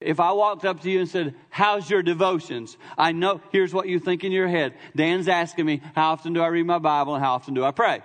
[0.00, 2.76] If I walked up to you and said, How's your devotions?
[2.96, 4.74] I know, here's what you think in your head.
[4.96, 7.70] Dan's asking me, How often do I read my Bible and how often do I
[7.70, 8.00] pray?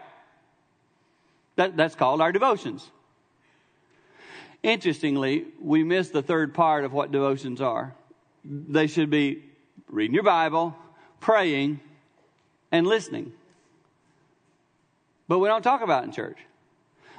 [1.55, 2.86] That, that's called our devotions.
[4.62, 7.96] Interestingly, we miss the third part of what devotions are.
[8.43, 9.43] They should be
[9.88, 10.75] reading your Bible,
[11.20, 11.80] praying,
[12.71, 13.32] and listening.
[15.27, 16.38] But we don't talk about it in church.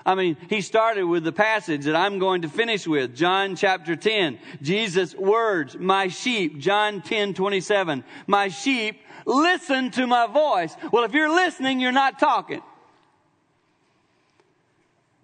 [0.06, 3.96] I mean, he started with the passage that I'm going to finish with, John chapter
[3.96, 4.38] 10.
[4.62, 8.04] Jesus' words, my sheep, John 10, 27.
[8.28, 10.76] My sheep listen to my voice.
[10.92, 12.62] Well, if you're listening, you're not talking.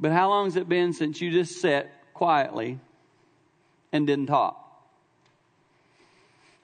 [0.01, 2.80] But how long has it been since you just sat quietly
[3.92, 4.59] and didn't talk?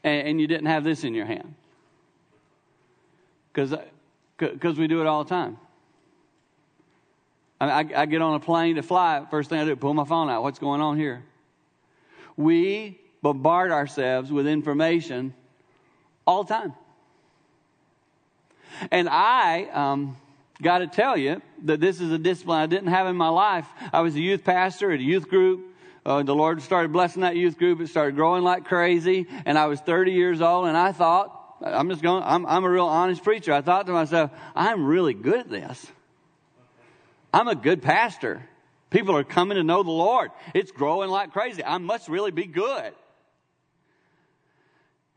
[0.03, 1.55] And, and you didn't have this in your hand?
[3.53, 5.57] Because we do it all the time.
[7.61, 9.27] I, I, get on a plane to fly.
[9.31, 10.43] First thing I do, pull my phone out.
[10.43, 11.25] What's going on here?
[12.37, 15.35] We bombard ourselves with information
[16.25, 16.75] all the time.
[18.93, 20.17] And I um,
[20.63, 23.67] got to tell you that this is a discipline I didn't have in my life.
[23.93, 25.67] I was a youth pastor at a youth group.
[26.07, 27.81] Uh, the Lord started blessing that youth group.
[27.81, 29.27] It started growing like crazy.
[29.45, 32.71] And I was 30 years old, and I thought, I'm just going, I'm, I'm a
[32.71, 33.53] real honest preacher.
[33.53, 35.85] I thought to myself, I'm really good at this.
[37.39, 38.43] I'm a good pastor.
[38.91, 40.33] People are coming to know the Lord.
[40.55, 41.65] It's growing like crazy.
[41.65, 42.93] I must really be good.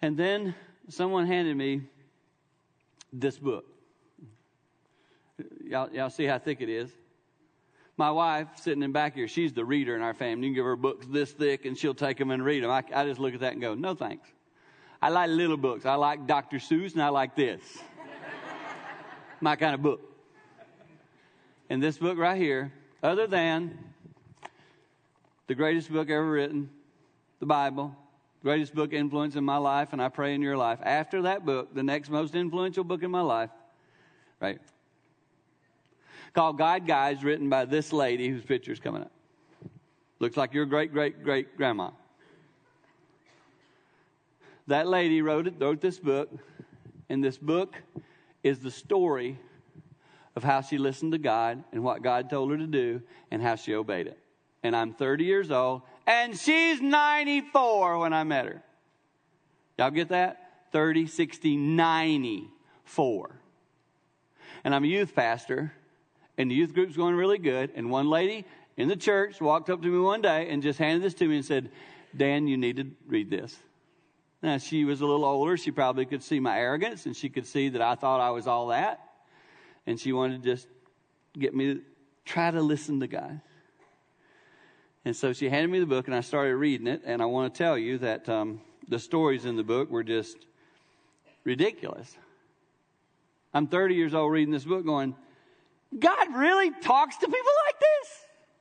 [0.03, 0.53] And then
[0.87, 1.81] someone handed me
[3.11, 3.65] this book.
[5.65, 6.91] Y'all, y'all see how thick it is?
[7.97, 10.45] My wife, sitting in back here, she's the reader in our family.
[10.45, 12.69] You can give her books this thick and she'll take them and read them.
[12.69, 14.29] I, I just look at that and go, no thanks.
[15.01, 15.87] I like little books.
[15.87, 16.57] I like Dr.
[16.57, 17.61] Seuss and I like this.
[19.39, 20.10] My kind of book
[21.71, 22.69] in this book right here,
[23.01, 23.79] other than
[25.47, 26.69] the greatest book ever written,
[27.39, 27.95] the Bible,
[28.43, 30.79] greatest book influence in my life, and I pray in your life.
[30.83, 33.51] After that book, the next most influential book in my life,
[34.41, 34.59] right?
[36.33, 39.11] Called God Guides, written by this lady whose picture's coming up.
[40.19, 41.91] Looks like your great great great grandma.
[44.67, 46.29] That lady wrote it, wrote this book,
[47.07, 47.77] and this book
[48.43, 49.39] is the story
[50.35, 53.55] of how she listened to God and what God told her to do and how
[53.55, 54.17] she obeyed it.
[54.63, 58.63] And I'm 30 years old and she's 94 when I met her.
[59.77, 60.37] Y'all get that?
[60.71, 63.35] 30, 60, 94.
[64.63, 65.73] And I'm a youth pastor
[66.37, 67.71] and the youth group's going really good.
[67.75, 68.45] And one lady
[68.77, 71.37] in the church walked up to me one day and just handed this to me
[71.37, 71.71] and said,
[72.15, 73.57] Dan, you need to read this.
[74.41, 75.55] Now, she was a little older.
[75.55, 78.47] She probably could see my arrogance and she could see that I thought I was
[78.47, 79.10] all that
[79.85, 80.67] and she wanted to just
[81.37, 81.81] get me to
[82.25, 83.41] try to listen to God.
[85.03, 87.01] And so she handed me the book, and I started reading it.
[87.05, 90.37] And I want to tell you that um, the stories in the book were just
[91.43, 92.15] ridiculous.
[93.53, 95.15] I'm 30 years old reading this book, going,
[95.97, 98.09] God really talks to people like this?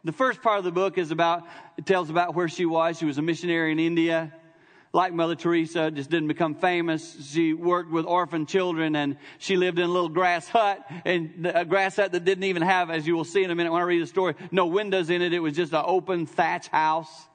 [0.05, 2.99] The first part of the book is about, it tells about where she was.
[2.99, 4.33] She was a missionary in India
[4.93, 7.31] like Mother Teresa, just didn't become famous.
[7.31, 11.65] She worked with orphan children and she lived in a little grass hut and a
[11.65, 13.85] grass hut that didn't even have, as you will see in a minute when I
[13.85, 15.33] read the story, no windows in it.
[15.33, 17.29] It was just an open thatch house.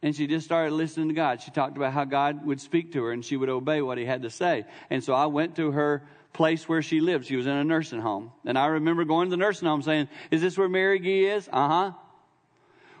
[0.00, 1.42] And she just started listening to God.
[1.42, 4.04] She talked about how God would speak to her and she would obey what he
[4.04, 4.64] had to say.
[4.90, 7.26] And so I went to her place where she lived.
[7.26, 8.30] She was in a nursing home.
[8.44, 11.48] And I remember going to the nursing home saying, Is this where Mary Geegh is?
[11.52, 11.92] Uh huh.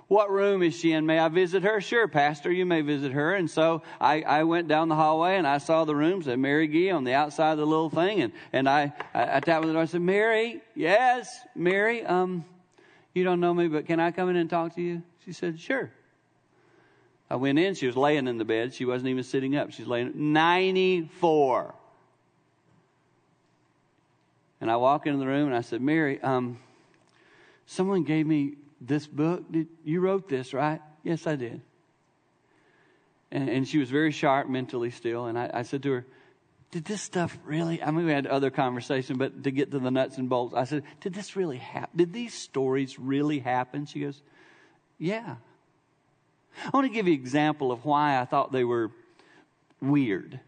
[0.08, 1.04] What room is she in?
[1.04, 1.82] May I visit her?
[1.82, 3.34] Sure, Pastor, you may visit her.
[3.34, 6.66] And so I, I went down the hallway and I saw the rooms at Mary
[6.66, 8.22] Geegh on the outside of the little thing.
[8.22, 9.82] And, and I, I, I tapped on the door.
[9.82, 12.46] I said, Mary, yes, Mary, um,
[13.12, 15.02] you don't know me, but can I come in and talk to you?
[15.26, 15.90] She said, sure.
[17.28, 17.74] I went in.
[17.74, 18.72] She was laying in the bed.
[18.72, 19.72] She wasn't even sitting up.
[19.72, 21.74] She's laying 94.
[24.62, 26.58] And I walk into the room and I said, Mary, um,
[27.66, 30.80] someone gave me this book, did, you wrote this, right?
[31.02, 31.60] Yes, I did.
[33.30, 35.26] And, and she was very sharp mentally still.
[35.26, 36.06] And I, I said to her,
[36.70, 37.82] did this stuff really?
[37.82, 40.64] I mean, we had other conversation, but to get to the nuts and bolts, I
[40.64, 41.96] said, did this really happen?
[41.96, 43.86] Did these stories really happen?
[43.86, 44.20] She goes,
[44.98, 45.36] yeah.
[46.64, 48.90] I want to give you an example of why I thought they were
[49.80, 50.40] weird.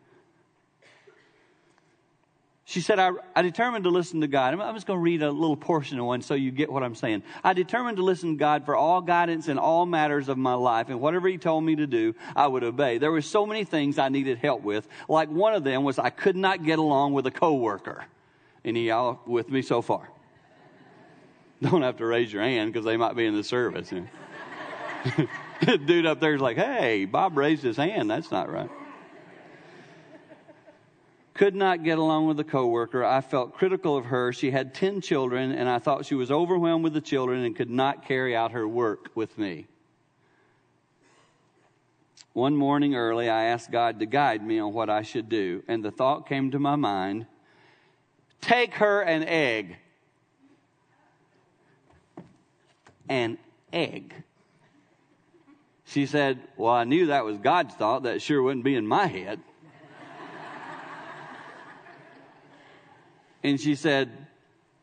[2.70, 4.54] She said, I, I, determined to listen to God.
[4.54, 6.84] I'm, I'm just going to read a little portion of one so you get what
[6.84, 7.24] I'm saying.
[7.42, 10.88] I determined to listen to God for all guidance in all matters of my life,
[10.88, 12.98] and whatever He told me to do, I would obey.
[12.98, 14.86] There were so many things I needed help with.
[15.08, 18.04] Like one of them was I could not get along with a coworker.
[18.64, 20.08] Any y'all with me so far?
[21.62, 23.90] Don't have to raise your hand because they might be in the service.
[25.60, 28.08] Dude up there's like, hey, Bob raised his hand.
[28.08, 28.70] That's not right.
[31.40, 33.02] Could not get along with a coworker.
[33.02, 34.30] I felt critical of her.
[34.30, 37.70] She had 10 children, and I thought she was overwhelmed with the children and could
[37.70, 39.66] not carry out her work with me.
[42.34, 45.82] One morning early, I asked God to guide me on what I should do, and
[45.82, 47.24] the thought came to my mind
[48.42, 49.78] take her an egg.
[53.08, 53.38] An
[53.72, 54.12] egg.
[55.86, 58.02] She said, Well, I knew that was God's thought.
[58.02, 59.40] That sure wouldn't be in my head.
[63.42, 64.10] And she said,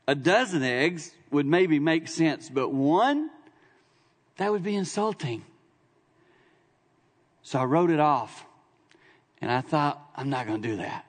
[0.07, 3.29] A dozen eggs would maybe make sense, but one,
[4.37, 5.43] that would be insulting.
[7.41, 8.45] So I wrote it off.
[9.39, 11.05] And I thought, I'm not going to do that.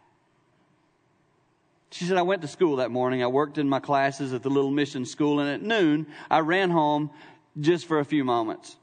[1.90, 3.22] She said, I went to school that morning.
[3.22, 6.70] I worked in my classes at the little mission school, and at noon, I ran
[6.70, 7.10] home
[7.58, 8.76] just for a few moments.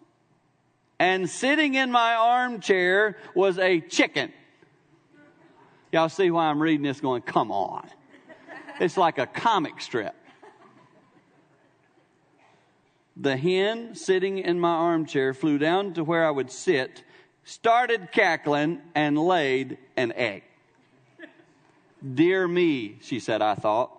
[0.98, 4.34] And sitting in my armchair was a chicken.
[5.92, 7.88] Y'all see why I'm reading this going, come on.
[8.80, 10.16] It's like a comic strip.
[13.18, 17.04] The hen sitting in my armchair flew down to where I would sit
[17.46, 20.44] started cackling, and laid an egg.
[22.14, 23.92] Dear me, she said, I thought.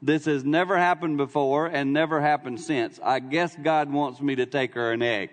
[0.00, 2.98] This has never happened before and never happened since.
[3.02, 5.30] I guess God wants me to take her an egg.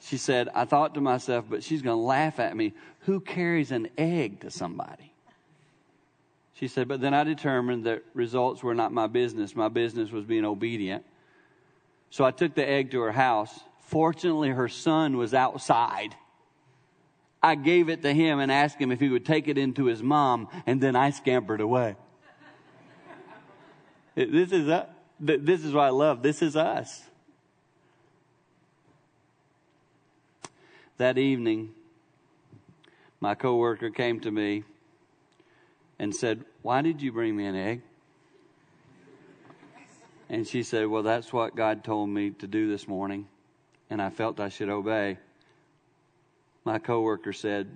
[0.00, 2.74] She said, I thought to myself, but she's going to laugh at me.
[3.00, 5.13] Who carries an egg to somebody?
[6.64, 9.54] She said, but then I determined that results were not my business.
[9.54, 11.04] My business was being obedient.
[12.08, 16.16] So I took the egg to her house Fortunately, her son was outside.
[17.42, 20.02] I gave it to him and asked him if he would take it into his
[20.02, 21.96] mom, and then I scampered away.
[24.14, 24.86] this is uh,
[25.20, 26.22] this is what I love.
[26.22, 27.02] This is us.
[30.96, 31.72] That evening,
[33.20, 34.64] my coworker came to me
[35.98, 37.82] and said, "Why did you bring me an egg?"
[40.28, 43.26] And she said, "Well, that's what God told me to do this morning."
[43.90, 45.18] and I felt I should obey.
[46.64, 47.68] My coworker said,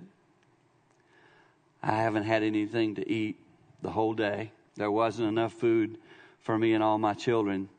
[1.81, 3.37] I haven't had anything to eat
[3.81, 4.51] the whole day.
[4.75, 5.97] There wasn't enough food
[6.41, 7.69] for me and all my children.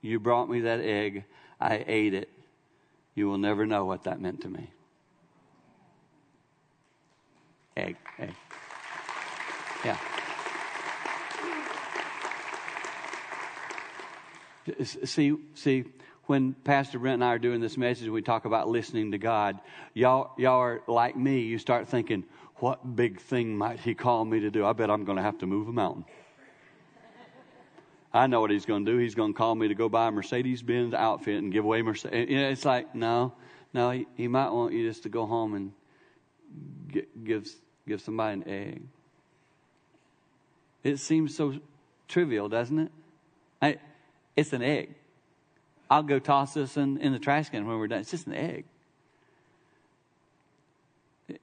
[0.00, 1.24] You brought me that egg.
[1.60, 2.30] I ate it.
[3.14, 4.70] You will never know what that meant to me.
[7.76, 8.34] Egg, egg.
[9.84, 9.96] Yeah.
[14.84, 15.84] See, see,
[16.24, 19.58] when Pastor Brent and I are doing this message, we talk about listening to God.
[19.94, 21.40] Y'all, y'all are like me.
[21.40, 22.24] You start thinking,
[22.56, 24.64] what big thing might He call me to do?
[24.64, 26.04] I bet I'm going to have to move a mountain.
[28.12, 28.98] I know what He's going to do.
[28.98, 31.82] He's going to call me to go buy a Mercedes Benz outfit and give away
[31.82, 32.28] Mercedes.
[32.28, 33.32] You know, it's like, no,
[33.72, 35.72] no, he, he might want you just to go home and
[36.88, 37.48] get, give,
[37.88, 38.82] give somebody an egg.
[40.82, 41.54] It seems so
[42.08, 42.92] trivial, doesn't it?
[43.60, 43.78] I,
[44.36, 44.94] it's an egg.
[45.90, 48.00] I'll go toss this in, in the trash can when we're done.
[48.00, 48.64] It's just an egg.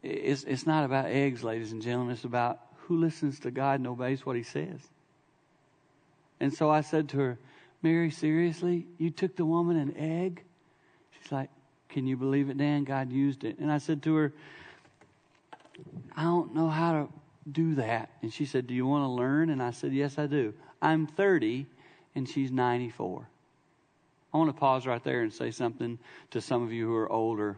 [0.02, 2.14] It's, it's not about eggs, ladies and gentlemen.
[2.14, 4.80] It's about who listens to God and obeys what He says.
[6.40, 7.40] And so I said to her,
[7.82, 8.88] Mary, seriously?
[8.98, 10.44] You took the woman an egg?
[11.20, 11.50] She's like,
[11.90, 12.84] Can you believe it, Dan?
[12.84, 13.60] God used it.
[13.60, 14.34] And I said to her,
[16.16, 17.08] I don't know how to
[17.52, 18.10] do that.
[18.22, 19.50] And she said, Do you want to learn?
[19.50, 20.54] And I said, Yes, I do.
[20.82, 21.66] I'm 30
[22.16, 23.28] and she's 94.
[24.34, 25.98] I want to pause right there and say something
[26.32, 27.58] to some of you who are older.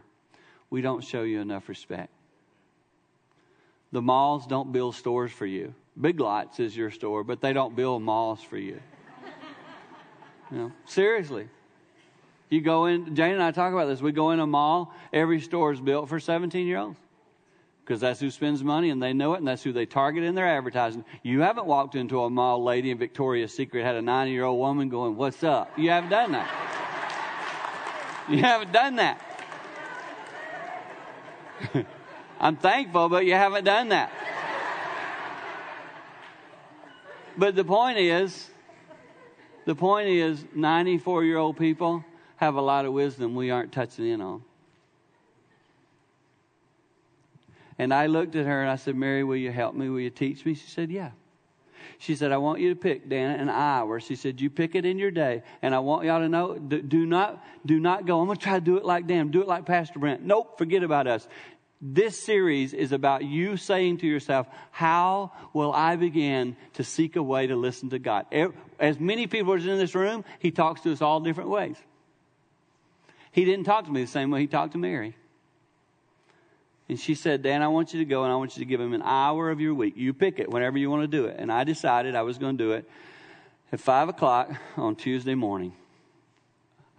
[0.70, 2.10] We don't show you enough respect.
[3.92, 5.74] The malls don't build stores for you.
[6.00, 8.80] Big Lots is your store, but they don't build malls for you.
[10.50, 11.48] you know, seriously.
[12.48, 14.00] You go in, Jane and I talk about this.
[14.00, 16.98] We go in a mall, every store is built for 17 year olds
[17.90, 20.36] because that's who spends money and they know it and that's who they target in
[20.36, 21.04] their advertising.
[21.24, 24.60] You haven't walked into a mall lady in Victoria's Secret had a 90 year old
[24.60, 25.76] woman going, What's up?
[25.76, 26.48] You haven't done that.
[28.28, 29.20] You haven't done that.
[32.40, 34.12] I'm thankful, but you haven't done that.
[37.36, 38.48] But the point is,
[39.64, 42.04] the point is, 94 year old people
[42.36, 44.44] have a lot of wisdom we aren't touching in on.
[47.80, 49.88] And I looked at her and I said, Mary, will you help me?
[49.88, 50.52] Will you teach me?
[50.52, 51.12] She said, Yeah.
[51.98, 54.00] She said, I want you to pick, Dana, an hour.
[54.00, 55.42] She said, You pick it in your day.
[55.62, 58.58] And I want y'all to know do not, do not go, I'm going to try
[58.58, 60.22] to do it like Dan, do it like Pastor Brent.
[60.22, 61.26] Nope, forget about us.
[61.80, 67.22] This series is about you saying to yourself, How will I begin to seek a
[67.22, 68.26] way to listen to God?
[68.78, 71.78] As many people as in this room, He talks to us all different ways.
[73.32, 75.16] He didn't talk to me the same way he talked to Mary.
[76.90, 78.80] And she said, Dan, I want you to go and I want you to give
[78.80, 79.96] him an hour of your week.
[79.96, 81.36] You pick it whenever you want to do it.
[81.38, 82.90] And I decided I was going to do it
[83.70, 85.72] at 5 o'clock on Tuesday morning.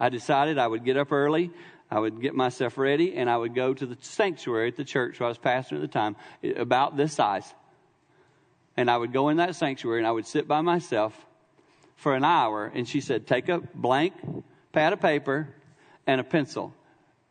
[0.00, 1.50] I decided I would get up early,
[1.90, 5.20] I would get myself ready, and I would go to the sanctuary at the church
[5.20, 6.16] where I was pastoring at the time,
[6.56, 7.52] about this size.
[8.78, 11.14] And I would go in that sanctuary and I would sit by myself
[11.96, 12.72] for an hour.
[12.74, 14.14] And she said, Take a blank
[14.72, 15.54] pad of paper
[16.06, 16.72] and a pencil.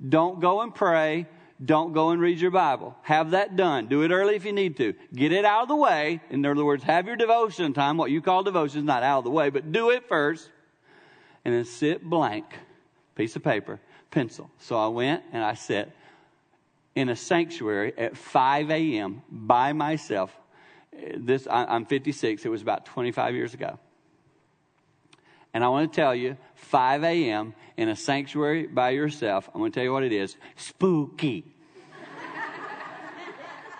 [0.08, 1.26] Don't go and pray.
[1.64, 2.96] Don't go and read your Bible.
[3.04, 3.88] Have that done.
[3.88, 4.96] Do it early if you need to.
[5.14, 6.20] Get it out of the way.
[6.32, 7.98] In other words, have your devotion time.
[7.98, 10.50] What you call devotion is not out of the way, but do it first.
[11.46, 12.46] And then sit blank.
[13.16, 14.50] Piece of paper, pencil.
[14.60, 15.92] So I went and I sat
[16.96, 19.22] in a sanctuary at 5 a.m.
[19.30, 20.36] by myself.
[21.16, 22.44] This, I'm 56.
[22.44, 23.78] It was about 25 years ago.
[25.54, 27.54] And I want to tell you, 5 a.m.
[27.76, 31.44] in a sanctuary by yourself, I'm going to tell you what it is spooky.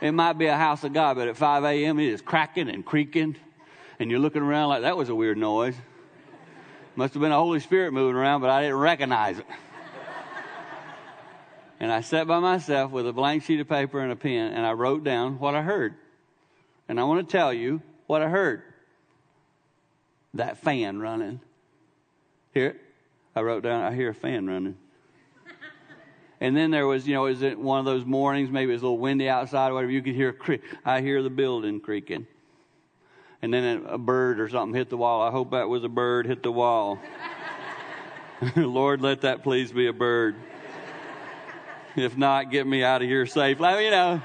[0.02, 2.00] it might be a house of God, but at 5 a.m.
[2.00, 3.38] it is cracking and creaking,
[4.00, 5.76] and you're looking around like that was a weird noise.
[6.96, 9.46] Must have been a Holy Spirit moving around, but I didn't recognize it.
[11.80, 14.66] and I sat by myself with a blank sheet of paper and a pen, and
[14.66, 15.96] I wrote down what I heard.
[16.90, 18.64] And I want to tell you what I heard
[20.34, 21.40] that fan running
[22.54, 22.76] here,
[23.36, 24.78] I wrote down, I hear a fan running.
[26.42, 28.82] and then there was, you know, is it one of those mornings, maybe it was
[28.82, 30.62] a little windy outside or whatever, you could hear a creak.
[30.86, 32.28] I hear the building creaking.
[33.42, 35.22] And then a bird or something hit the wall.
[35.22, 37.00] I hope that was a bird hit the wall.
[38.56, 40.36] Lord, let that please be a bird.
[41.96, 43.66] If not, get me out of here safely.
[43.68, 44.22] I mean, you know,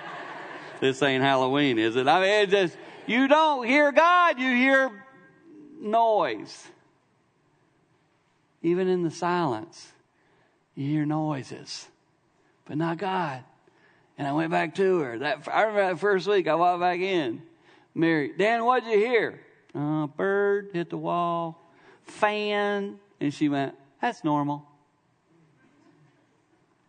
[0.80, 2.06] this ain't Halloween, is it?
[2.06, 4.90] I mean, it's just, you don't hear God, you hear
[5.80, 6.68] noise.
[8.66, 9.92] Even in the silence,
[10.74, 11.86] you hear noises,
[12.64, 13.44] but not God.
[14.18, 15.18] And I went back to her.
[15.18, 16.48] That I remember that first week.
[16.48, 17.42] I walked back in.
[17.94, 19.40] Mary, Dan, what'd you hear?
[19.72, 21.70] Uh, bird hit the wall,
[22.06, 23.76] fan, and she went.
[24.02, 24.66] That's normal.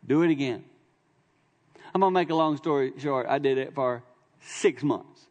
[0.03, 0.63] Do it again.
[1.93, 3.27] I'm gonna make a long story short.
[3.29, 4.01] I did it for
[4.41, 5.26] six months.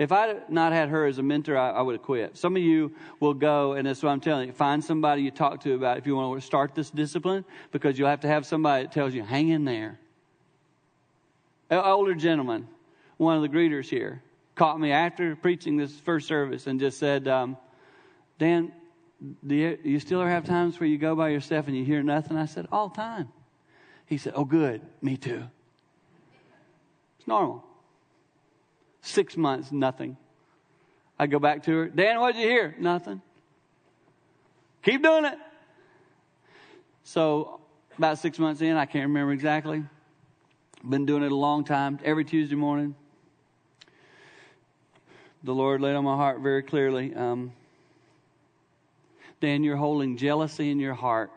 [0.00, 2.34] If I had not had her as a mentor, I, I, would have quit.
[2.34, 2.90] Some of you
[3.20, 4.54] will go, and that's what I'm telling you.
[4.54, 8.08] Find somebody you talk to about if you want to start this discipline, because you'll
[8.08, 10.00] have to have somebody that tells you, hang in there.
[11.68, 12.66] An older gentleman,
[13.18, 14.22] one of the greeters here,
[14.54, 17.58] caught me after preaching this first service and just said, um,
[18.38, 18.72] Dan,
[19.46, 22.38] do you, you still have times where you go by yourself and you hear nothing?
[22.38, 23.28] I said, all the time.
[24.06, 24.80] He said, oh, good.
[25.02, 25.44] Me too.
[27.18, 27.66] It's normal.
[29.02, 30.16] Six months, nothing.
[31.18, 31.88] I go back to her.
[31.88, 32.74] Dan, what'd you hear?
[32.78, 33.20] Nothing.
[34.82, 35.38] Keep doing it.
[37.04, 37.60] So,
[37.98, 39.84] about six months in, I can't remember exactly.
[40.88, 42.94] Been doing it a long time, every Tuesday morning.
[45.42, 47.14] The Lord laid on my heart very clearly.
[47.14, 47.52] Um,
[49.40, 51.30] Dan, you're holding jealousy in your heart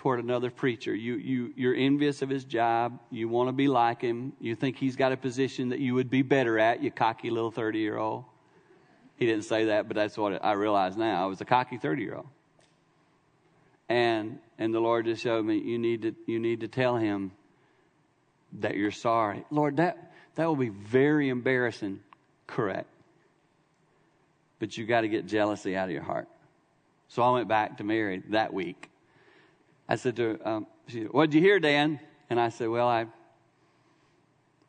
[0.00, 0.94] toward another preacher.
[0.94, 2.98] You, you, you're envious of his job.
[3.10, 4.32] You want to be like him.
[4.40, 7.50] You think he's got a position that you would be better at, you cocky little
[7.50, 8.24] 30 year old.
[9.16, 11.22] He didn't say that, but that's what I realize now.
[11.22, 12.28] I was a cocky 30 year old.
[13.90, 17.32] And, and the Lord just showed me, you need to, you need to tell him
[18.60, 19.44] that you're sorry.
[19.50, 22.00] Lord, that, that will be very embarrassing.
[22.46, 22.88] Correct.
[24.60, 26.28] But you got to get jealousy out of your heart.
[27.08, 28.86] So I went back to Mary that week
[29.90, 31.98] I said to her, um, she, What'd you hear, Dan?
[32.30, 33.06] And I said, Well, I,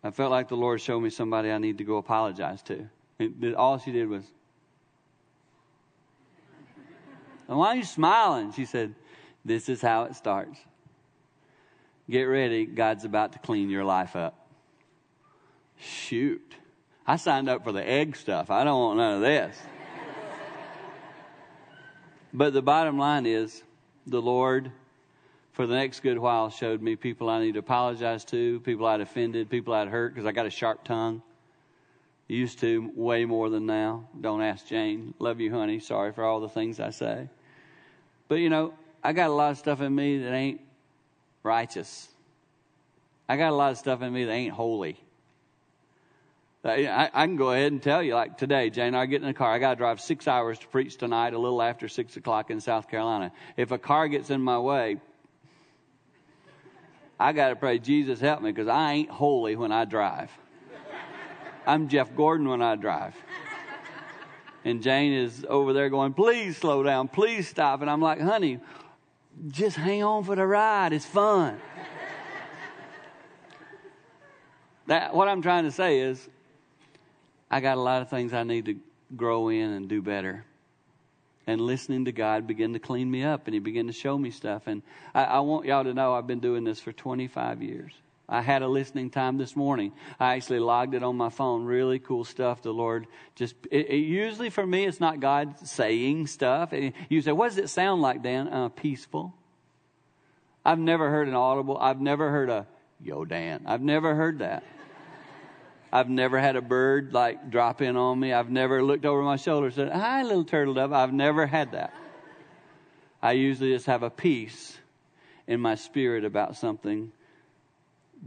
[0.03, 2.89] I felt like the Lord showed me somebody I need to go apologize to.
[3.19, 4.23] And all she did was,
[7.47, 8.51] and why are you smiling?
[8.51, 8.95] She said,
[9.45, 10.57] This is how it starts.
[12.09, 14.47] Get ready, God's about to clean your life up.
[15.77, 16.55] Shoot.
[17.05, 18.49] I signed up for the egg stuff.
[18.49, 19.55] I don't want none of this.
[22.33, 23.61] but the bottom line is
[24.07, 24.71] the Lord
[25.61, 28.99] for the next good while showed me people I need to apologize to, people I'd
[28.99, 31.21] offended, people I'd hurt because I got a sharp tongue.
[32.27, 34.09] Used to way more than now.
[34.19, 35.13] Don't ask Jane.
[35.19, 35.79] Love you, honey.
[35.79, 37.29] Sorry for all the things I say.
[38.27, 40.61] But you know, I got a lot of stuff in me that ain't
[41.43, 42.07] righteous.
[43.29, 44.97] I got a lot of stuff in me that ain't holy.
[46.65, 49.33] I, I, can go ahead and tell you, like today, Jane I get in the
[49.35, 49.53] car.
[49.53, 52.61] I got to drive six hours to preach tonight, a little after six o'clock in
[52.61, 53.31] South Carolina.
[53.57, 54.97] If a car gets in my way,
[57.21, 60.31] I got to pray, Jesus, help me, because I ain't holy when I drive.
[61.67, 63.13] I'm Jeff Gordon when I drive.
[64.65, 67.81] And Jane is over there going, please slow down, please stop.
[67.81, 68.59] And I'm like, honey,
[69.49, 70.93] just hang on for the ride.
[70.93, 71.61] It's fun.
[74.87, 76.27] that, what I'm trying to say is,
[77.51, 78.77] I got a lot of things I need to
[79.15, 80.43] grow in and do better.
[81.47, 84.31] And listening to God began to clean me up, and He began to show me
[84.31, 84.63] stuff.
[84.67, 84.83] And
[85.13, 87.93] I, I want y'all to know I've been doing this for 25 years.
[88.31, 89.91] I had a listening time this morning.
[90.17, 91.65] I actually logged it on my phone.
[91.65, 92.61] Really cool stuff.
[92.61, 96.71] The Lord just, it, it, usually for me, it's not God saying stuff.
[97.09, 98.47] You say, what does it sound like, Dan?
[98.47, 99.33] Uh, peaceful.
[100.63, 102.67] I've never heard an audible, I've never heard a,
[103.01, 103.63] yo, Dan.
[103.65, 104.63] I've never heard that.
[105.91, 108.31] I've never had a bird like drop in on me.
[108.31, 110.93] I've never looked over my shoulder and said, hi, little turtle dove.
[110.93, 111.93] I've never had that.
[113.21, 114.77] I usually just have a peace
[115.47, 117.11] in my spirit about something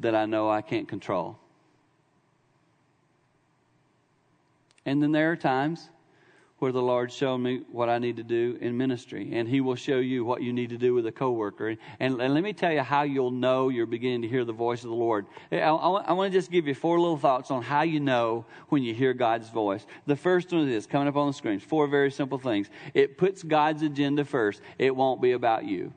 [0.01, 1.39] that I know I can't control.
[4.85, 5.89] And then there are times
[6.65, 9.75] where the Lord showed me what I need to do in ministry, and He will
[9.75, 11.77] show you what you need to do with a coworker.
[12.01, 14.83] And, and, let me tell you how you'll know you're beginning to hear the voice
[14.83, 15.27] of the Lord.
[15.53, 18.47] I, I, I want to just give you four little thoughts on how you know
[18.71, 19.85] when you hear God's voice.
[20.07, 21.61] The first one is coming up on the screen.
[21.61, 22.71] Four very simple things.
[22.95, 24.63] It puts God's agenda first.
[24.79, 25.93] It won't be about you.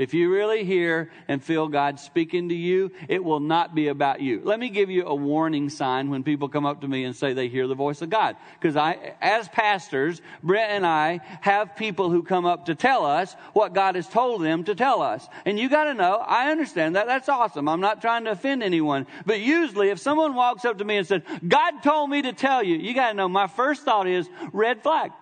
[0.00, 4.22] If you really hear and feel God speaking to you, it will not be about
[4.22, 4.40] you.
[4.42, 7.34] Let me give you a warning sign when people come up to me and say
[7.34, 8.38] they hear the voice of God.
[8.58, 13.34] Because I, as pastors, Brent and I have people who come up to tell us
[13.52, 15.28] what God has told them to tell us.
[15.44, 17.06] And you gotta know, I understand that.
[17.06, 17.68] That's awesome.
[17.68, 19.06] I'm not trying to offend anyone.
[19.26, 22.62] But usually if someone walks up to me and says, God told me to tell
[22.62, 25.12] you, you gotta know, my first thought is red flag.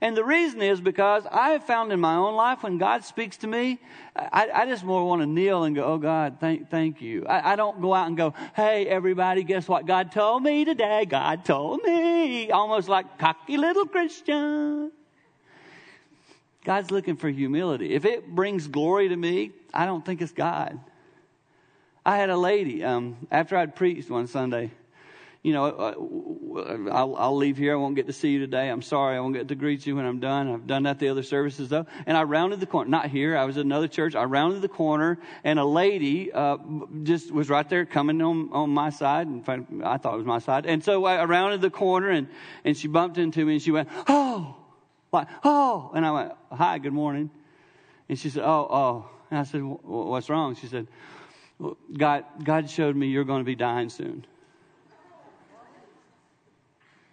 [0.00, 3.36] And the reason is because I have found in my own life when God speaks
[3.38, 3.78] to me,
[4.14, 7.26] I, I just more want to kneel and go, Oh God, thank, thank you.
[7.26, 11.04] I, I, don't go out and go, Hey, everybody, guess what God told me today?
[11.04, 12.50] God told me.
[12.50, 14.92] Almost like cocky little Christian.
[16.64, 17.94] God's looking for humility.
[17.94, 20.78] If it brings glory to me, I don't think it's God.
[22.04, 24.70] I had a lady, um, after I'd preached one Sunday,
[25.42, 27.72] you know, uh, I'll, I'll, leave here.
[27.72, 28.68] I won't get to see you today.
[28.68, 29.16] I'm sorry.
[29.16, 30.52] I won't get to greet you when I'm done.
[30.52, 31.86] I've done that the other services though.
[32.06, 33.36] And I rounded the corner, not here.
[33.36, 34.16] I was at another church.
[34.16, 36.58] I rounded the corner and a lady, uh,
[37.04, 39.28] just was right there coming on, on my side.
[39.28, 40.66] In fact, I thought it was my side.
[40.66, 42.28] And so I rounded the corner and,
[42.64, 44.56] and she bumped into me and she went, Oh,
[45.12, 45.92] like, oh.
[45.94, 47.30] And I went, Hi, good morning.
[48.08, 49.10] And she said, Oh, oh.
[49.30, 50.56] And I said, What's wrong?
[50.56, 50.88] She said,
[51.96, 54.26] God, God showed me you're going to be dying soon.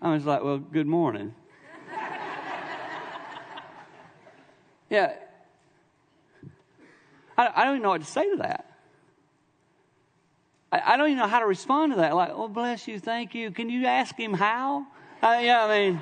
[0.05, 1.33] I was like, well, good morning.
[4.91, 5.13] yeah.
[7.35, 8.71] I, I, don't even know what to say to that.
[10.71, 12.15] I, I, don't even know how to respond to that.
[12.15, 13.49] Like, oh, bless you, thank you.
[13.49, 14.85] Can you ask him how?
[15.23, 16.01] Uh, yeah, I mean,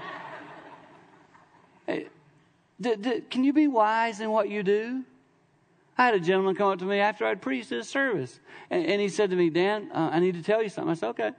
[1.87, 2.07] hey,
[2.81, 5.05] d- d- can you be wise in what you do?
[5.97, 8.99] I had a gentleman come up to me after I'd preached this service, and, and
[8.99, 10.91] he said to me, Dan, uh, I need to tell you something.
[10.91, 11.31] I said, okay.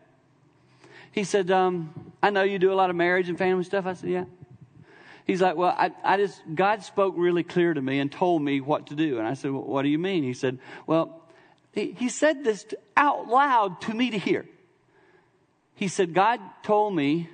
[1.13, 3.85] He said, um, I know you do a lot of marriage and family stuff.
[3.85, 4.25] I said, Yeah.
[5.27, 8.63] He's like, Well, I, I just, God spoke really clear to me and told me
[8.63, 9.19] what to do.
[9.19, 10.23] And I said, well, What do you mean?
[10.23, 11.23] He said, Well,
[11.73, 12.65] he, he said this
[12.97, 14.47] out loud to me to hear.
[15.75, 17.29] He said, God told me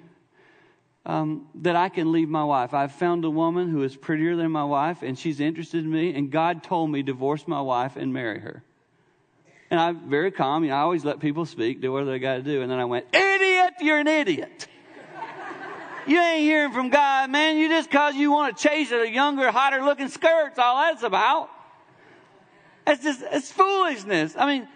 [1.07, 2.75] um, that I can leave my wife.
[2.75, 6.15] I've found a woman who is prettier than my wife, and she's interested in me,
[6.15, 8.65] and God told me divorce my wife and marry her.
[9.71, 10.65] And I'm very calm.
[10.65, 12.61] You know, I always let people speak, do whatever they got to do.
[12.63, 14.67] And then I went, idiot, you're an idiot.
[16.07, 17.57] You ain't hearing from God, man.
[17.57, 21.51] You just cause you want to chase a younger, hotter looking skirt's all that's about.
[22.87, 24.35] It's just, it's foolishness.
[24.37, 24.69] I mean,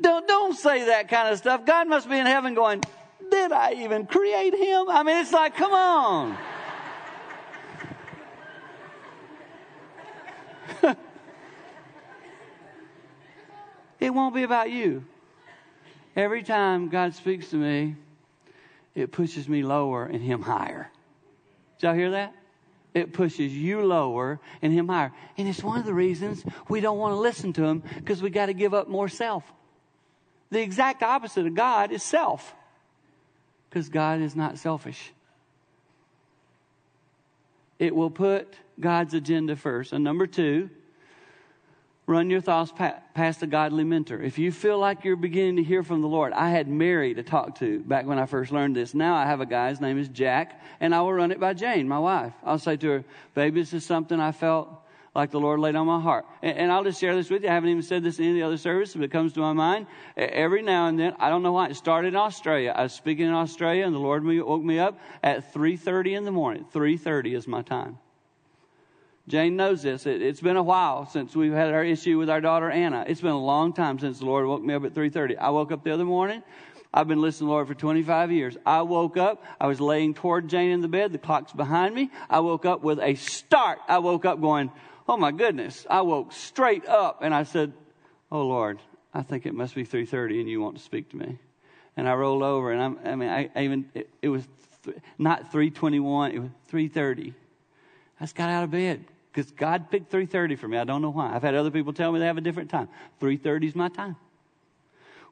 [0.00, 1.64] don't, don't say that kind of stuff.
[1.64, 2.82] God must be in heaven going,
[3.30, 4.88] did I even create him?
[4.88, 6.36] I mean, it's like, come on.
[13.98, 15.04] It won't be about you.
[16.14, 17.96] Every time God speaks to me,
[18.96, 20.90] it pushes me lower and Him higher.
[21.78, 22.34] Did y'all hear that?
[22.94, 25.12] It pushes you lower and Him higher.
[25.36, 28.30] And it's one of the reasons we don't want to listen to Him because we
[28.30, 29.44] got to give up more self.
[30.50, 32.54] The exact opposite of God is self
[33.68, 35.12] because God is not selfish.
[37.78, 39.92] It will put God's agenda first.
[39.92, 40.70] And number two,
[42.06, 42.72] run your thoughts
[43.14, 44.22] past a godly mentor.
[44.22, 47.22] If you feel like you're beginning to hear from the Lord, I had Mary to
[47.22, 48.94] talk to back when I first learned this.
[48.94, 51.52] Now I have a guy, his name is Jack, and I will run it by
[51.52, 52.32] Jane, my wife.
[52.44, 54.68] I'll say to her, baby, this is something I felt
[55.16, 56.26] like the Lord laid on my heart.
[56.42, 57.48] And, and I'll just share this with you.
[57.48, 59.86] I haven't even said this in any other services, but it comes to my mind.
[60.16, 62.72] Every now and then, I don't know why, it started in Australia.
[62.76, 66.30] I was speaking in Australia, and the Lord woke me up at 3.30 in the
[66.30, 66.66] morning.
[66.72, 67.98] 3.30 is my time.
[69.28, 70.06] Jane knows this.
[70.06, 73.04] It, has been a while since we've had our issue with our daughter Anna.
[73.08, 75.36] It's been a long time since the Lord woke me up at 3:30.
[75.38, 76.42] I woke up the other morning.
[76.94, 78.56] I've been listening to the Lord for 25 years.
[78.64, 79.44] I woke up.
[79.60, 81.12] I was laying toward Jane in the bed.
[81.12, 82.10] The clock's behind me.
[82.30, 83.80] I woke up with a start.
[83.88, 84.70] I woke up going,
[85.08, 87.72] "Oh my goodness!" I woke straight up and I said,
[88.30, 88.80] "Oh Lord,
[89.12, 91.38] I think it must be 3:30, and you want to speak to me."
[91.96, 94.46] And I rolled over, and I'm, I mean, I, I even it, it was
[94.84, 96.32] th- not 3:21.
[96.32, 97.34] It was 3:30.
[98.20, 99.04] I just got out of bed
[99.36, 100.78] because God picked 3:30 for me.
[100.78, 101.34] I don't know why.
[101.34, 102.88] I've had other people tell me they have a different time.
[103.20, 104.16] 3:30 is my time.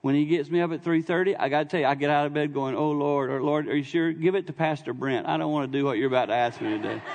[0.03, 2.27] When He gets me up at 3:30, I got to tell you, I get out
[2.27, 4.12] of bed going, "Oh Lord, or Lord, are you sure?
[4.12, 5.27] Give it to Pastor Brent.
[5.27, 7.01] I don't want to do what you're about to ask me to do."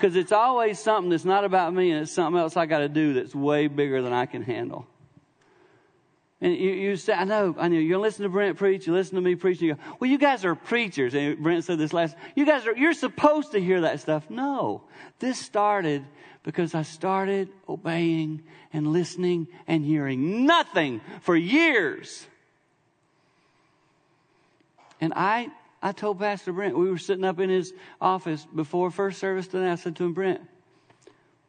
[0.00, 2.88] Because it's always something that's not about me, and it's something else I got to
[2.88, 4.84] do that's way bigger than I can handle.
[6.40, 9.14] And you, you say, I know, I know, you listen to Brent preach, you listen
[9.14, 11.14] to me preach, and you go, well, you guys are preachers.
[11.14, 14.28] And Brent said this last, you guys are, you're supposed to hear that stuff.
[14.28, 14.82] No.
[15.20, 16.04] This started
[16.42, 22.26] because I started obeying and listening and hearing nothing for years.
[25.00, 25.48] And I,
[25.82, 29.70] I told Pastor Brent, we were sitting up in his office before first service today.
[29.70, 30.40] I said to him, Brent,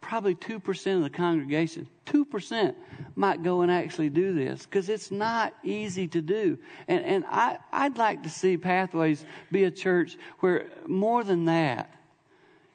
[0.01, 2.75] probably 2% of the congregation, 2%
[3.15, 6.57] might go and actually do this because it's not easy to do.
[6.87, 11.93] And, and I, I'd like to see Pathways be a church where more than that,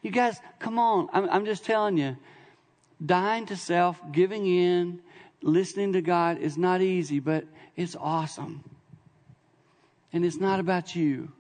[0.09, 1.09] you guys, come on.
[1.13, 2.17] I'm, I'm just telling you,
[3.05, 5.01] dying to self, giving in,
[5.43, 7.45] listening to God is not easy, but
[7.77, 8.65] it's awesome.
[10.13, 11.31] And it's not about you.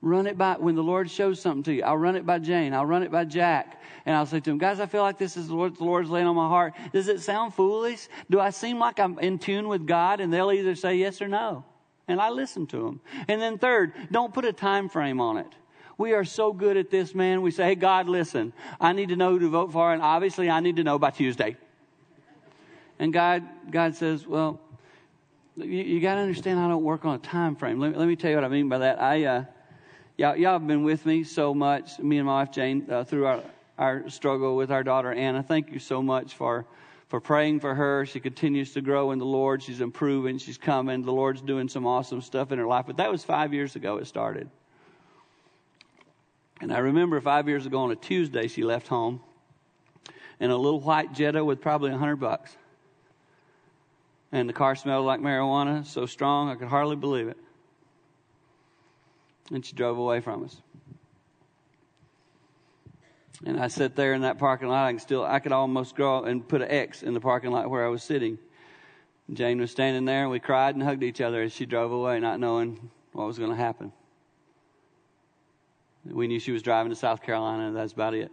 [0.00, 2.72] Run it by, when the Lord shows something to you, I'll run it by Jane,
[2.74, 5.36] I'll run it by Jack, and I'll say to him, guys, I feel like this
[5.36, 6.74] is what the Lord's laying on my heart.
[6.92, 8.06] Does it sound foolish?
[8.30, 10.20] Do I seem like I'm in tune with God?
[10.20, 11.64] And they'll either say yes or no.
[12.06, 13.00] And I listen to them.
[13.26, 15.52] And then third, don't put a time frame on it.
[15.98, 17.40] We are so good at this, man.
[17.40, 20.50] We say, hey, God, listen, I need to know who to vote for, and obviously
[20.50, 21.56] I need to know by Tuesday.
[22.98, 24.60] And God, God says, well,
[25.56, 27.80] you, you got to understand I don't work on a time frame.
[27.80, 29.00] Let me, let me tell you what I mean by that.
[29.00, 29.44] I, uh,
[30.18, 33.26] y'all, y'all have been with me so much, me and my wife Jane, uh, through
[33.26, 33.42] our,
[33.78, 35.42] our struggle with our daughter Anna.
[35.42, 36.66] Thank you so much for,
[37.08, 38.04] for praying for her.
[38.04, 39.62] She continues to grow in the Lord.
[39.62, 40.36] She's improving.
[40.38, 41.02] She's coming.
[41.02, 42.84] The Lord's doing some awesome stuff in her life.
[42.86, 44.50] But that was five years ago it started.
[46.60, 49.20] And I remember five years ago on a Tuesday, she left home
[50.40, 52.56] in a little white Jetta with probably a hundred bucks.
[54.32, 57.36] And the car smelled like marijuana, so strong I could hardly believe it.
[59.52, 60.60] And she drove away from us.
[63.44, 64.86] And I sat there in that parking lot.
[64.86, 67.68] I can still, I could almost go and put an X in the parking lot
[67.70, 68.38] where I was sitting.
[69.32, 72.18] Jane was standing there, and we cried and hugged each other as she drove away,
[72.18, 73.92] not knowing what was going to happen.
[76.10, 78.30] We knew she was driving to South Carolina, and that's about it.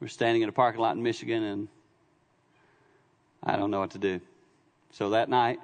[0.00, 1.68] We're standing in a parking lot in Michigan, and
[3.42, 4.20] I don't know what to do.
[4.92, 5.60] So that night,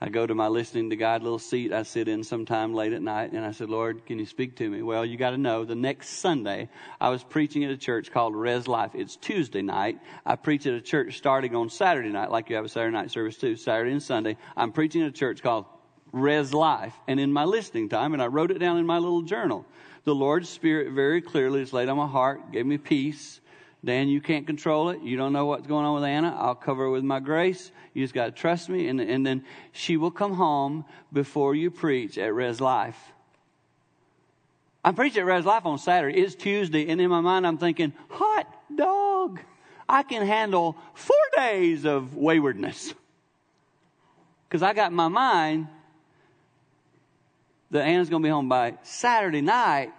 [0.00, 3.02] I go to my listening to God little seat I sit in sometime late at
[3.02, 4.82] night, and I said, Lord, can you speak to me?
[4.82, 6.68] Well, you got to know the next Sunday,
[7.00, 8.96] I was preaching at a church called Res Life.
[8.96, 10.00] It's Tuesday night.
[10.26, 13.12] I preach at a church starting on Saturday night, like you have a Saturday night
[13.12, 14.36] service too, Saturday and Sunday.
[14.56, 15.66] I'm preaching at a church called
[16.12, 16.94] Res Life.
[17.08, 19.64] And in my listening time, and I wrote it down in my little journal,
[20.04, 23.40] the Lord's Spirit very clearly has laid on my heart, gave me peace.
[23.84, 25.00] Dan, you can't control it.
[25.02, 26.36] You don't know what's going on with Anna.
[26.38, 27.72] I'll cover it with my grace.
[27.94, 28.86] You just got to trust me.
[28.86, 32.98] And, and then she will come home before you preach at Res Life.
[34.84, 36.20] I'm preaching at Res Life on Saturday.
[36.20, 36.88] It's Tuesday.
[36.88, 39.40] And in my mind, I'm thinking, hot dog.
[39.88, 42.94] I can handle four days of waywardness.
[44.48, 45.68] Because I got my mind
[47.72, 49.92] that Anna's going to be home by Saturday night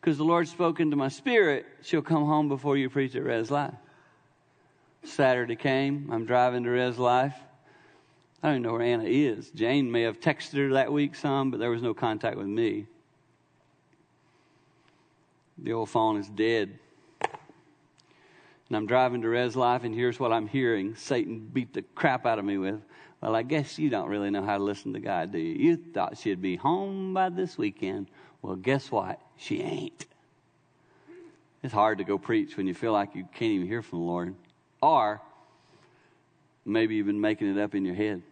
[0.00, 3.50] because the Lord spoke into my spirit, she'll come home before you preach at Res
[3.50, 3.74] Life.
[5.04, 6.10] Saturday came.
[6.12, 7.34] I'm driving to Res Life.
[8.42, 9.50] I don't even know where Anna is.
[9.50, 12.86] Jane may have texted her that week some, but there was no contact with me.
[15.58, 16.78] The old phone is dead.
[17.22, 22.26] And I'm driving to Res Life, and here's what I'm hearing Satan beat the crap
[22.26, 22.80] out of me with.
[23.20, 25.70] Well, I guess you don't really know how to listen to God, do you?
[25.70, 28.08] You thought she'd be home by this weekend.
[28.40, 29.20] Well, guess what?
[29.36, 30.06] She ain't.
[31.62, 34.04] It's hard to go preach when you feel like you can't even hear from the
[34.06, 34.34] Lord.
[34.80, 35.20] Or
[36.64, 38.22] maybe you've been making it up in your head.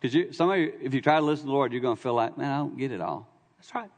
[0.00, 1.96] Because you, some of you, if you try to listen to the Lord, you're going
[1.96, 3.28] to feel like, man, I don't get it all.
[3.58, 3.90] That's right.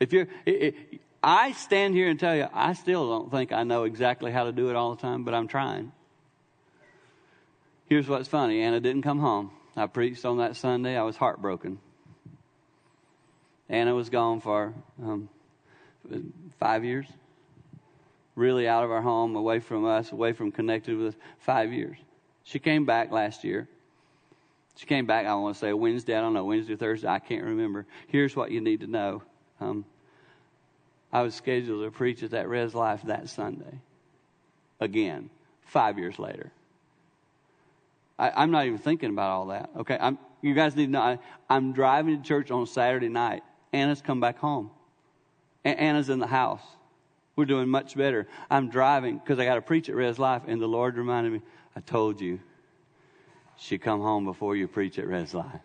[0.00, 3.62] If you're, it, it, I stand here and tell you, I still don't think I
[3.62, 5.92] know exactly how to do it all the time, but I'm trying.
[7.86, 9.50] Here's what's funny Anna didn't come home.
[9.76, 10.96] I preached on that Sunday.
[10.96, 11.78] I was heartbroken.
[13.68, 15.28] Anna was gone for um,
[16.58, 17.06] five years.
[18.36, 21.96] really out of our home, away from us, away from connected with us, five years.
[22.42, 23.68] She came back last year.
[24.76, 27.20] She came back, I want to say Wednesday, I don't know, Wednesday, or Thursday, I
[27.20, 27.86] can't remember.
[28.08, 29.22] Here's what you need to know.
[29.60, 29.84] Um,
[31.12, 33.78] I was scheduled to preach at that Res Life that Sunday.
[34.80, 35.30] Again,
[35.62, 36.50] five years later.
[38.18, 39.70] I, am not even thinking about all that.
[39.78, 41.00] Okay, I'm, you guys need to know.
[41.00, 43.42] I, I'm driving to church on Saturday night.
[43.72, 44.70] Anna's come back home.
[45.64, 46.62] A- Anna's in the house.
[47.36, 48.28] We're doing much better.
[48.48, 51.40] I'm driving because I got to preach at Res Life, and the Lord reminded me,
[51.74, 52.38] I told you,
[53.56, 55.60] she come home before you preach at Res Life.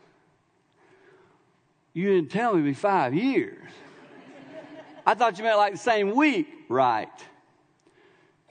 [1.93, 3.67] You didn't tell me it'd be five years.
[5.05, 6.47] I thought you meant like the same week.
[6.69, 7.09] Right.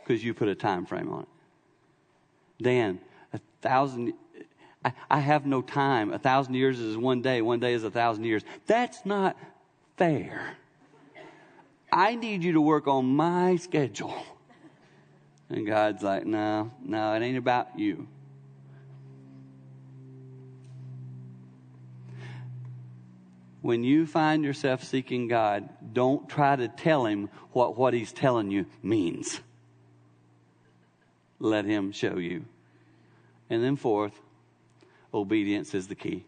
[0.02, 1.28] Because you put a time frame on it.
[2.62, 3.00] Dan,
[3.60, 4.14] thousand,
[4.84, 6.12] I, I have no time.
[6.12, 7.42] A thousand years is one day.
[7.42, 8.42] One day is a thousand years.
[8.66, 9.36] That's not
[9.96, 10.56] fair.
[11.92, 14.14] I need you to work on my schedule.
[15.50, 18.06] And God's like, no, no, it ain't about you.
[23.62, 28.50] When you find yourself seeking God, don't try to tell Him what what He's telling
[28.50, 29.40] you means.
[31.40, 32.44] Let Him show you.
[33.50, 34.20] And then, fourth,
[35.12, 36.24] obedience is the key.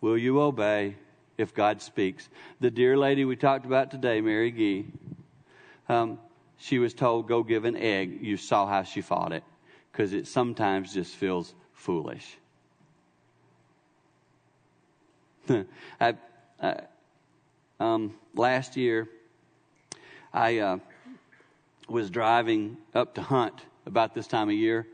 [0.00, 0.96] Will you obey
[1.38, 2.28] if God speaks?
[2.60, 4.86] The dear lady we talked about today, Mary Geegh,
[5.88, 6.18] um,
[6.56, 8.18] she was told, go give an egg.
[8.22, 9.44] You saw how she fought it
[9.90, 12.36] because it sometimes just feels foolish.
[15.48, 16.14] I,
[16.60, 16.76] I,
[17.80, 19.08] um, last year,
[20.32, 20.78] I uh,
[21.88, 24.86] was driving up to hunt about this time of year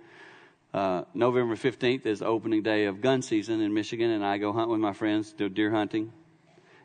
[0.75, 4.69] uh, November 15th is opening day of gun season in Michigan, and I go hunt
[4.69, 6.13] with my friends, do deer hunting.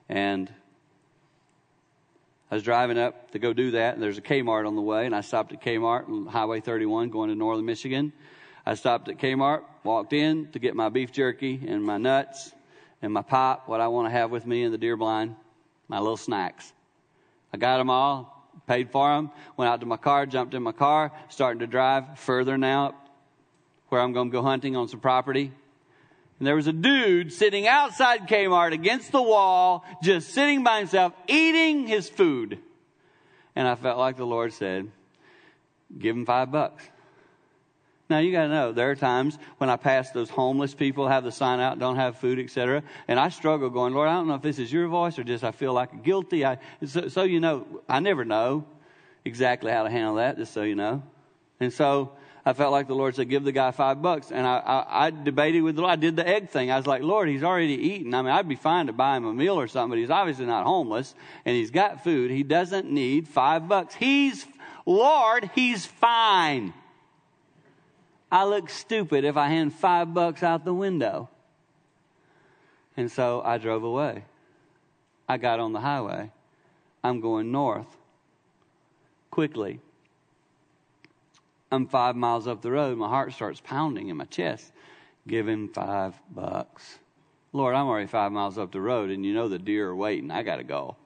[0.08, 0.52] And
[2.50, 5.06] I was driving up to go do that, and there's a Kmart on the way,
[5.06, 8.14] and I stopped at Kmart on Highway 31 going to northern Michigan.
[8.66, 12.54] I stopped at Kmart, walked in to get my beef jerky and my nuts
[13.02, 15.36] and my pop, what I want to have with me in the deer blind,
[15.90, 16.72] my little snacks.
[17.52, 20.72] I got them all, paid for them, went out to my car, jumped in my
[20.72, 22.96] car, starting to drive further now
[23.94, 25.52] where I'm going to go hunting on some property.
[26.40, 31.14] And there was a dude sitting outside Kmart against the wall, just sitting by himself,
[31.28, 32.58] eating his food.
[33.56, 34.90] And I felt like the Lord said,
[35.96, 36.84] give him five bucks.
[38.10, 41.24] Now you got to know there are times when I pass those homeless people, have
[41.24, 44.36] the sign out, don't have food, etc., and I struggle going, Lord, I don't know
[44.36, 46.44] if this is your voice or just I feel like guilty.
[46.44, 48.66] I, so, so you know, I never know
[49.24, 51.04] exactly how to handle that, just so you know.
[51.60, 52.14] And so
[52.46, 54.32] I felt like the Lord said, give the guy five bucks.
[54.32, 55.94] And I, I, I debated with the Lord.
[55.94, 56.72] I did the egg thing.
[56.72, 58.14] I was like, Lord, he's already eaten.
[58.14, 60.46] I mean, I'd be fine to buy him a meal or something, but he's obviously
[60.46, 62.32] not homeless and he's got food.
[62.32, 63.96] He doesn't need five bucks.
[63.96, 64.46] He's,
[64.86, 66.74] Lord, he's fine.
[68.30, 71.30] I look stupid if I hand five bucks out the window.
[72.98, 74.26] And so I drove away.
[75.30, 76.30] I got on the highway.
[77.04, 77.88] I'm going north
[79.32, 79.80] quickly.
[81.74, 83.00] I'm five miles up the road.
[83.00, 84.72] My heart starts pounding in my chest.
[85.28, 87.00] Give him five bucks.
[87.52, 90.30] Lord, I'm already five miles up the road, and you know the deer are waiting.
[90.30, 90.98] I got to go.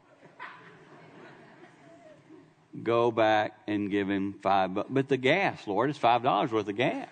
[2.83, 4.89] go back and give him five bucks.
[4.91, 7.07] But the gas, Lord, is five dollars worth of gas.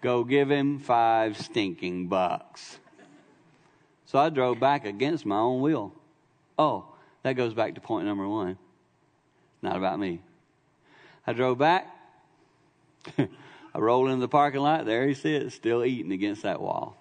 [0.00, 2.78] Go give him five stinking bucks.
[4.06, 5.92] So I drove back against my own will.
[6.58, 6.86] Oh,
[7.22, 8.56] that goes back to point number one.
[9.60, 10.22] Not about me.
[11.26, 11.93] I drove back,
[13.74, 14.86] I roll into the parking lot.
[14.86, 16.96] There he sits, still eating against that wall.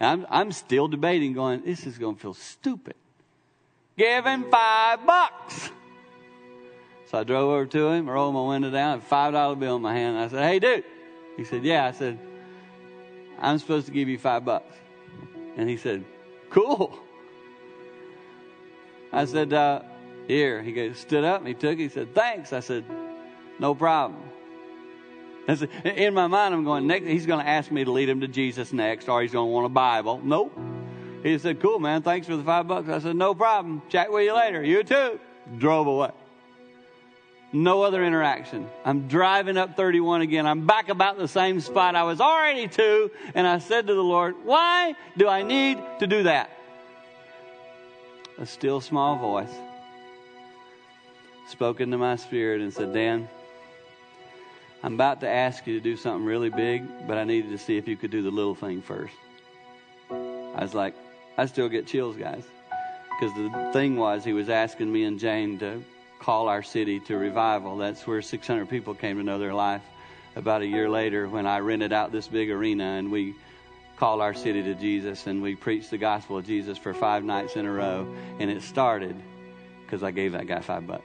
[0.00, 2.94] I'm, I'm still debating, going, this is going to feel stupid.
[3.96, 5.70] Give him five bucks.
[7.10, 9.94] So I drove over to him, rolled my window down, five dollar bill in my
[9.94, 10.18] hand.
[10.18, 10.84] I said, "Hey, dude."
[11.36, 12.18] He said, "Yeah." I said,
[13.40, 14.76] "I'm supposed to give you five bucks,"
[15.56, 16.04] and he said,
[16.50, 16.96] "Cool."
[19.10, 19.82] I said, uh,
[20.26, 21.84] "Here." He stood up and he took it.
[21.84, 22.84] He said, "Thanks." I said,
[23.58, 24.27] "No problem."
[25.48, 28.28] In my mind, I'm going, next, he's going to ask me to lead him to
[28.28, 30.20] Jesus next, or he's going to want a Bible.
[30.22, 30.58] Nope.
[31.22, 32.02] He said, cool, man.
[32.02, 32.88] Thanks for the five bucks.
[32.88, 33.82] I said, no problem.
[33.88, 34.62] Chat with you later.
[34.62, 35.18] You too.
[35.56, 36.10] Drove away.
[37.50, 38.68] No other interaction.
[38.84, 40.46] I'm driving up 31 again.
[40.46, 43.10] I'm back about the same spot I was already to.
[43.34, 46.50] And I said to the Lord, why do I need to do that?
[48.36, 49.50] A still small voice
[51.48, 53.28] spoke into my spirit and said, Dan,
[54.82, 57.76] I'm about to ask you to do something really big, but I needed to see
[57.76, 59.14] if you could do the little thing first.
[60.10, 60.94] I was like,
[61.36, 62.44] I still get chills, guys.
[63.10, 65.82] Because the thing was, he was asking me and Jane to
[66.20, 67.76] call our city to revival.
[67.76, 69.82] That's where 600 people came to know their life.
[70.36, 73.34] About a year later, when I rented out this big arena and we
[73.96, 77.56] called our city to Jesus and we preached the gospel of Jesus for five nights
[77.56, 78.06] in a row,
[78.38, 79.16] and it started
[79.84, 81.02] because I gave that guy five bucks.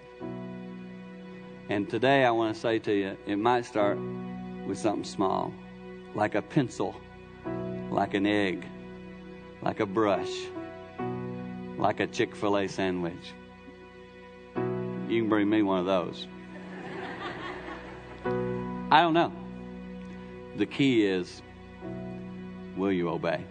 [1.74, 3.98] And today I want to say to you, it might start
[4.68, 5.52] with something small,
[6.14, 6.96] like a pencil,
[7.90, 8.64] like an egg,
[9.64, 10.30] like a brush,
[11.80, 13.34] like a Chick fil A sandwich.
[14.56, 16.28] You can bring me one of those.
[18.92, 19.34] I don't know.
[20.58, 21.42] The key is
[22.78, 23.44] will you obey?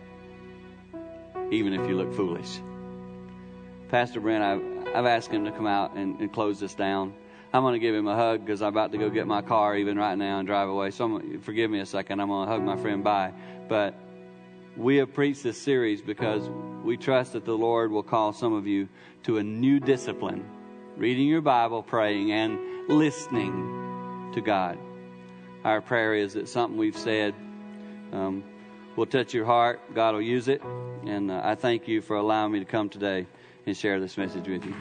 [1.51, 2.61] Even if you look foolish.
[3.89, 7.15] Pastor Brent, I've, I've asked him to come out and, and close this down.
[7.53, 9.77] I'm going to give him a hug because I'm about to go get my car
[9.77, 10.91] even right now and drive away.
[10.91, 12.21] So I'm, forgive me a second.
[12.21, 13.33] I'm going to hug my friend bye.
[13.69, 13.95] But
[14.77, 16.49] we have preached this series because
[16.83, 18.89] we trust that the Lord will call some of you
[19.25, 20.49] to a new discipline
[20.97, 24.79] reading your Bible, praying, and listening to God.
[25.65, 27.35] Our prayer is that something we've said
[28.13, 28.45] um,
[28.97, 29.81] will touch your heart.
[29.95, 30.63] God will use it.
[31.07, 33.27] And uh, I thank you for allowing me to come today
[33.67, 34.75] and share this message with you.